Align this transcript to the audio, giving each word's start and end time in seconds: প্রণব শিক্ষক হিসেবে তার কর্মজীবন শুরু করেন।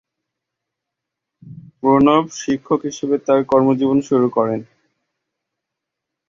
প্রণব 1.77 2.25
শিক্ষক 2.39 2.79
হিসেবে 2.89 3.15
তার 3.27 3.39
কর্মজীবন 3.43 3.97
শুরু 4.01 4.27
করেন। 4.29 4.59